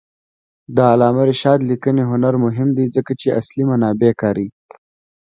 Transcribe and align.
د 0.75 0.77
علامه 0.91 1.23
رشاد 1.31 1.59
لیکنی 1.69 2.03
هنر 2.11 2.33
مهم 2.45 2.69
دی 2.77 2.85
ځکه 2.95 3.11
چې 3.21 3.27
اصلي 3.39 3.63
منابع 3.71 4.11
کاروي. 4.21 4.49